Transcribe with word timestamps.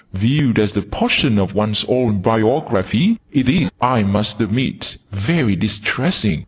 Viewed 0.15 0.57
as 0.57 0.75
a 0.75 0.81
portion 0.81 1.37
of 1.37 1.53
one's 1.53 1.85
own 1.87 2.23
biography, 2.23 3.19
it 3.31 3.47
is, 3.47 3.71
I 3.79 4.01
must 4.01 4.41
admit, 4.41 4.97
very 5.11 5.55
distressing!" 5.55 6.39